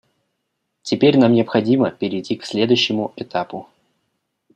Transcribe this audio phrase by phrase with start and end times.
[0.81, 3.69] Теперь нам необходимо перейти к следующему этапу.